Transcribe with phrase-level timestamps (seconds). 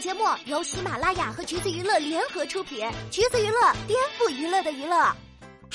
[0.00, 4.96] 节目由喜马拉雅和橘子娱乐联合出品，橘子娱乐颠覆娱乐的娱乐。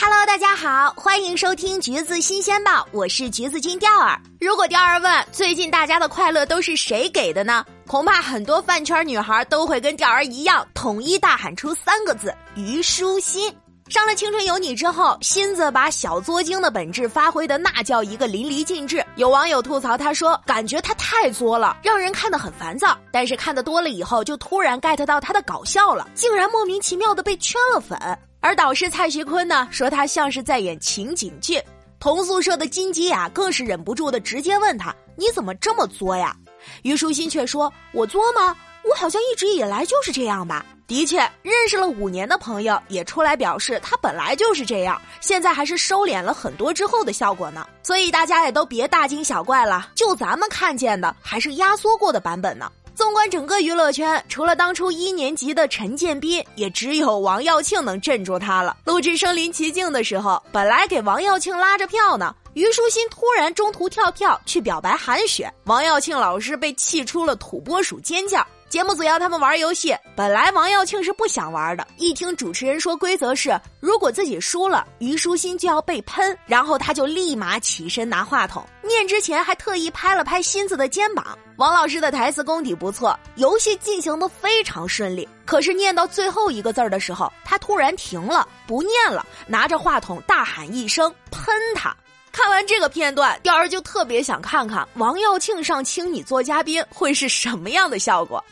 [0.00, 4.16] Hello，大家好，欢迎收听橘子新鲜报，我是橘子君钓儿。
[4.40, 7.64] 如果钓儿问最近大家的快乐都是谁给的呢？
[7.88, 13.52] 恐怕很多饭圈女孩都会跟钓儿一样，统一大喊出三个字：虞书欣。
[13.92, 19.04] 上了《青春有你》之后，新子把小作精的本质发挥的那叫一个淋漓尽致。
[19.16, 27.98] 有网友吐槽他说：“感觉他太作了，让人看得很烦躁。”但是看得多了以后，就突然 get 到他的搞笑了，竟然莫名其妙的被圈了粉。
[28.40, 31.60] 而导师蔡徐坤呢，说他像是在演情景剧。
[32.00, 36.34] 同宿舍的金吉雅更是忍不住的直接问他：“你怎么这么作呀？”
[36.82, 38.56] 虞书欣却说：“我作吗？
[38.84, 47.66] 我好像一直以来就是这样吧。”的确，认识了五年的朋友也出来表示，他本来就是这样，现在还是收敛了很多之后的效果呢。
[47.82, 52.70] 所以大家也都别大惊小怪了，就咱们看见的还是压缩过的版本呢。
[52.94, 58.76] 纵观整个娱乐圈，除了当初一年级的陈建斌，也只有王耀庆能镇住他了。
[58.84, 68.46] 录制《身临其境》的时候，本来给王耀庆拉着票呢，虞书欣突然中途跳票去表白韩雪，王耀庆老师被气出了土拨鼠尖叫。
[68.72, 71.86] 节目组要他们玩游戏，本来王耀庆是不想玩的。
[71.98, 81.38] 一听主持人说规则是，如果自己输了，虞书欣就要被喷，然后他就立马起身拿话筒，念之前还特意拍了拍欣子的肩膀。
[81.56, 85.28] 王老师的台词功底不错，游戏进行的非常顺利。
[85.44, 91.94] 可是念到最后一个字儿的时候，他突然停了，不念了，拿着话筒大喊一声“喷他”。
[92.32, 98.42] 看完这个片段，钓儿就特别想看看王耀庆上请你做嘉宾会是什么样的效果。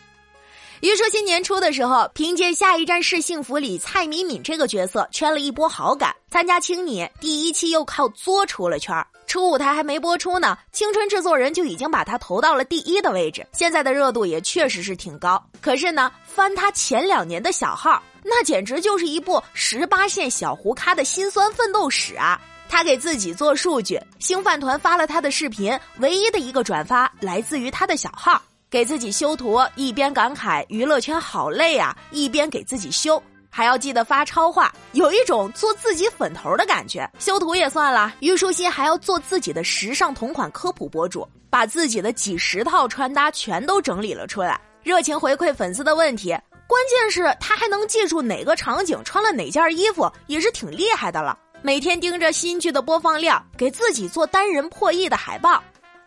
[0.81, 6.17] 虞书欣年初的时候，凭借《下一站是幸福》里蔡敏敏这个角色圈了一波好感。
[6.31, 13.47] 参加《青你》第一期又靠作出了圈初舞台还没播出呢，青春制作人就已经把他投到了第一的位置。
[13.53, 15.43] 现在的热度也确实是挺高。
[15.61, 22.41] 可是呢，翻他前两年的小号， 那简直就是一部十八线小胡咖的辛酸奋斗史啊！
[22.71, 28.41] 他给自己做数据，星饭团发了他的视频，唯一的一个转发来自于他的小号。
[28.71, 33.21] 给自己修图，一边感慨娱乐圈好累啊，一边给自己修，
[33.51, 37.11] 还要记得发超话，有一种做自己粉头的感觉。
[37.19, 46.29] 修图也算了，虞书欣还要做自己的时尚同款科普博主，把自己的几十套穿搭全都整理了出来，热情回馈粉丝的问题。
[46.69, 51.37] 关键是他还能记住哪个场景穿了哪件衣服，也是挺厉害的了。
[51.61, 55.61] 每天盯着新剧的播放量，给自己做单人破亿的海报。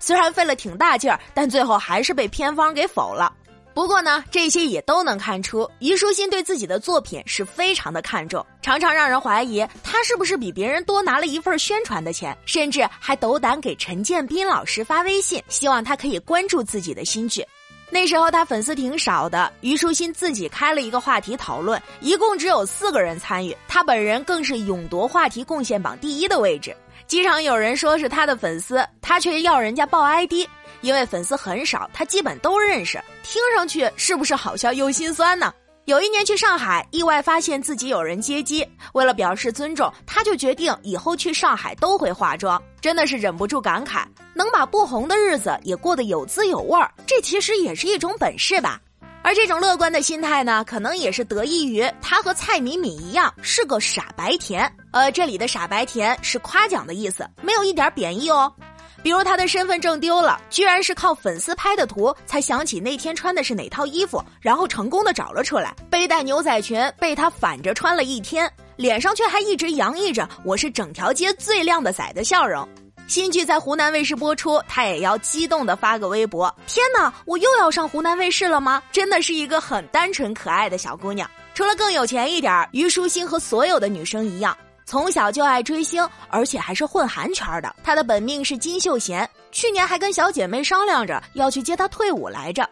[0.06, 3.32] 虽然费了挺大劲儿，但最后还是被片方给否了。
[3.74, 17.42] 不过呢，这些也都能看出虞书欣对自己的作品是非常的看重，常常让人怀疑他是不是比别人多拿了一份宣传的钱，甚至还斗胆给陈建斌老师发微信，希望他可以关注自己的新剧。
[17.90, 26.76] 那时候他粉丝挺少的，虞书欣自己开了一个话题讨论，一共只有四个人参与，他本人更是勇夺话题贡献榜第一的位置。
[27.08, 30.48] 机场有人说是他的粉丝，他却要人家报 ID，
[30.82, 33.02] 因为粉丝很少，他基本都认识。
[33.24, 35.54] 听上去是不是好笑又心酸呢？
[35.86, 42.62] 有一年去上海，意外发现自己有人接机，为了表示尊重，他就决定以后去上海都会化妆。
[42.80, 48.80] 真的是忍不住感慨，能把不红的日子也过得有滋有味儿，这其实也是一种本事吧。
[49.24, 54.70] 而这种乐观的心态呢，可能也是得益于他和蔡敏敏一样是个傻白甜。
[54.92, 58.54] 呃，这里的傻白甜是夸奖的意思，没有一点贬义哦。
[59.02, 65.74] 比如他的身份证丢了，居然是靠粉丝拍的图才想起那天穿的是哪套衣服，然后成功的找了出来。
[65.90, 72.68] 背带牛仔裙被他反着穿了一天，脸上却还一直洋溢着“我是整条街最靓的仔”的笑容。
[73.14, 81.30] 新剧在湖南卫视播出，她也要激动的发个微博：“天哪，我又要上湖南卫视了吗？”真的是一个很单纯可爱的小姑娘。
[81.54, 87.76] 除了更有钱一点，虞书欣和所有的女生一样，从小就爱追星，而且还是混韩圈的。
[87.84, 92.68] 她的本命是金秀贤，去年还跟小姐妹商量着要去接她退伍来着。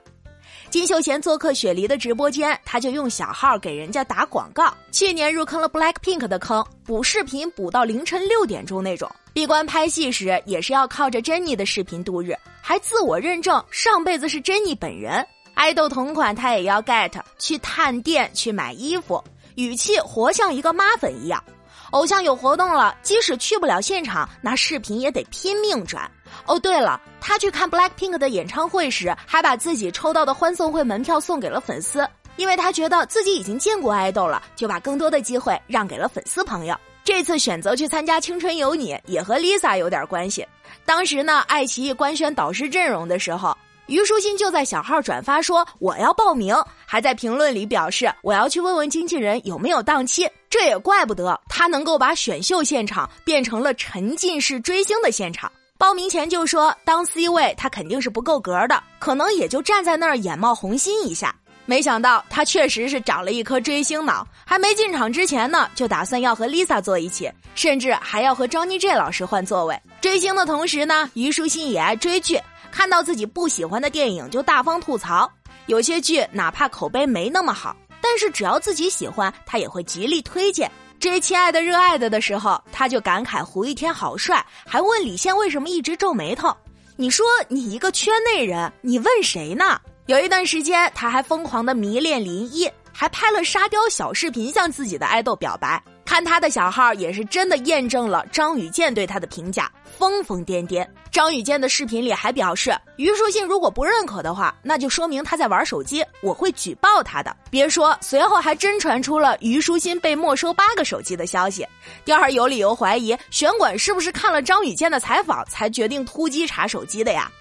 [0.71, 4.73] 金秀贤做客雪梨的直播间，他就用小号给人家打广告。
[4.89, 9.11] 去年入坑了 Black Pink 的坑，补视频补到凌晨六点钟那种。
[9.33, 15.27] 闭关拍戏时也是要靠着珍妮的视频度日，还自我认证上辈子是珍妮本人。
[15.55, 19.21] 爱豆同款他也要 get，去探店去买衣服，
[19.55, 21.43] 语气活像一个妈粉一样。
[21.89, 26.09] 偶像有活动了，即使去不了现场，那视频也得拼命转。
[26.45, 36.75] 哦，对了，他去看 Black Pink 的演唱会时，还把自己抽到的欢送会门票送给了粉丝，因为他觉得自己已经见过爱豆了，就把更多的机会让给了粉丝朋友。
[37.03, 40.45] 这次选择去参加《青春有你》，也和 Lisa 有点关系。
[40.85, 43.57] 当时呢，爱奇艺官宣导师阵容的时候，
[43.87, 46.55] 虞书欣就在小号转发说我要报名，
[46.85, 50.29] 还在评论里表示我要去问问经纪人有没有档期。
[50.49, 55.51] 这也怪不得他能够把选秀现场变成了沉浸式追星的现场。
[55.81, 61.35] 报名前就说当 C 位他肯定是不够格的，可能也就站在那儿眼冒红心一下。
[61.65, 69.75] 没想到他确实是长了一颗追星脑，还没进场之前呢，就打算要和 Lisa 坐一起，甚至还要和 Johnny J 老师换座位。
[69.99, 72.39] 追星的同时呢，虞书欣也爱追剧，
[72.71, 75.27] 看到自己不喜欢的电影就大方吐槽。
[75.65, 80.69] 有些剧哪怕口碑没那么好，但是只要自己喜欢，他也会极力推荐。
[81.01, 86.55] 追亲爱的热爱的的时候，他就感慨胡一天好帅，还问李现为什么一直皱眉头。
[86.95, 89.81] 你说你一个圈内人，你问谁呢？
[90.05, 95.81] 有一段时间，他还疯狂的迷恋林一，还拍了沙雕小视频向自己的爱豆表白。
[96.11, 100.85] 看他的小号也是真的验证了张雨健对他的评价，疯疯癫癫。
[101.09, 107.33] 张雨健的视频里还表示，虞书欣如果不认可的话，那就说明他在玩手机，我会举报他的。
[107.49, 111.65] 别说，随后还真传出了虞书欣被没收八个手机的消息。
[112.03, 117.31] 第二，有理由怀疑选管是不是看了张雨健的采访才决定突击查手机的呀？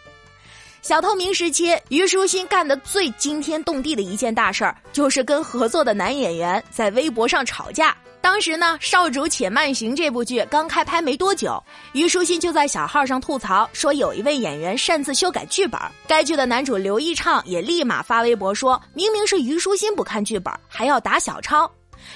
[0.82, 7.94] 小透明时期，虞书欣干的最惊天动地的一件大事儿，就是跟合作的男演员在微博上吵架。
[8.22, 11.62] 当时呢，《少主且慢行》这部剧刚开拍没多久，
[11.92, 15.78] 虞书欣就在小号上吐槽说，有一位演员擅自修改剧本。
[16.08, 21.70] 该剧的男主刘一畅也立马发微博说，明明是虞书欣不看剧本，还要打小抄。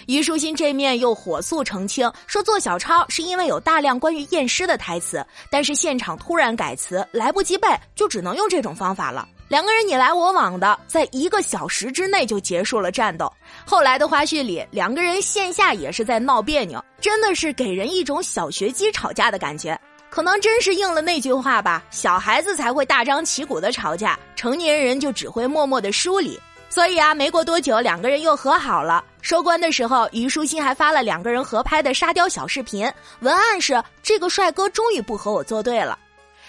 [0.07, 9.29] 虞书欣这面又火速澄清说，做小抄是因为有大量关于验尸的台词，但是现场突然改词，来不及背，就只能用这种方法了。
[9.49, 13.31] 两个人你来我往的，在一个小时之内就结束了战斗。
[13.67, 19.79] 后来的花絮里，两个人线下也是在闹别扭，真的是给人一种小学鸡吵架的感觉。
[20.09, 26.41] 可能真是应了那句话吧，小孩子才会大张旗鼓的吵架，成年人就只会默默的梳理。
[26.75, 29.05] 所以啊，没过多久，两个人又和好了。
[29.23, 35.97] 收官的时候，虞书欣还发了两个人合拍的沙雕小视频，文案是“这个帅哥终于不和我作对了”。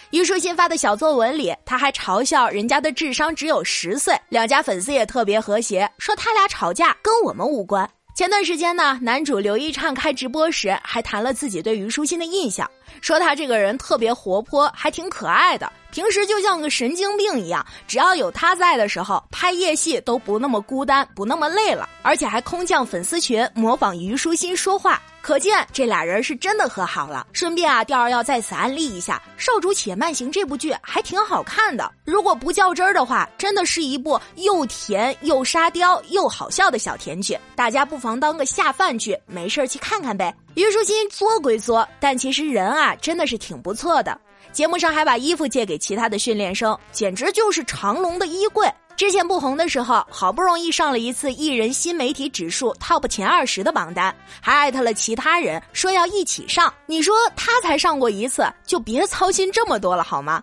[0.10, 4.20] 虞书欣发的小作文里，他还嘲笑人家的智商只有十岁。
[4.30, 7.88] 两家粉丝也特别和谐，说他俩吵架跟我们无关。
[8.16, 12.68] 前段时间呢，男主刘一畅开直播时还谈了自己对虞书欣的印象，
[13.02, 15.72] 说他这个人特别活泼，还挺可爱的。
[15.92, 27.26] 平时就像个神经病一样，只要有他在的时候，拍夜戏都不那么孤单，不那么累了，而且还空降粉丝群模仿虞书欣说话，可见这俩人是真的和好了。
[27.32, 31.90] 顺便啊，调儿要在此安利一下《少主且慢行》这部剧，还挺好看的。
[32.04, 40.36] 如果不较真儿的话，真的是一部又甜又沙雕又好笑的小甜剧，大家不妨当个下饭剧，没事儿去看看呗。
[40.56, 44.18] 虞书欣作归作，但其实人啊真的是挺不错的。
[44.54, 48.72] 节目上还把衣服借给其他的训练生，简直就是长隆的衣柜。
[48.96, 56.74] 之前不红的时候，好不容易上了一次艺人新媒体指数 TOP 前二十的榜单，还艾特了其他人说要一起上。
[56.86, 60.42] 你说他才上过一次，就别操心这么多了好吗？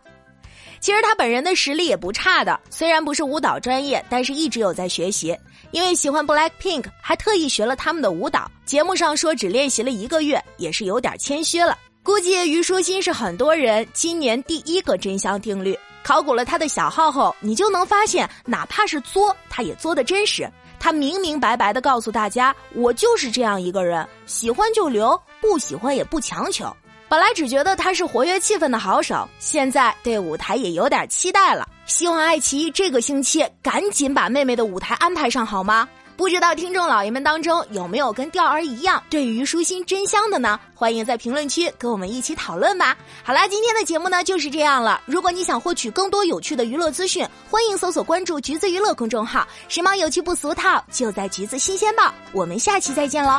[0.83, 5.39] 其实他本人的实力也不差的，虽然不是舞蹈专业，但是一直有在学习。
[5.71, 8.51] 因为喜欢 Black Pink，还特意学了他们的舞蹈。
[8.67, 11.79] 节目上说只练习了一个月，也是有点谦虚了。
[12.03, 15.79] 估计虞书欣是很多人今年第一个真香定律。
[16.03, 20.51] 考古了他的小号后，你就能发现，哪怕是作，他也作的真实。
[20.81, 26.77] 他明明白白的告诉大家，我就是这样一个人，喜欢就留，不喜欢也不强求。
[27.13, 31.69] 本来只觉得他是活跃气氛的好手，现在对舞台也有点期待了。
[31.85, 35.87] 希望爱奇艺这个星期赶紧把妹妹的舞台安排上，好吗？
[36.17, 40.59] 不知道听众老爷们当中有没有跟钓儿一样对虞书欣真香的呢？
[40.75, 42.97] 欢迎在评论区跟我们一起讨论吧。
[43.23, 44.99] 好啦，今天的节目呢就是这样了。
[45.05, 52.11] 如果你想获取更多有趣的娱乐资讯，欢迎搜索关注“橘子娱乐”公众号，时髦有趣不俗套，就在橘子新鲜报。
[52.33, 53.39] 我们下期再见喽。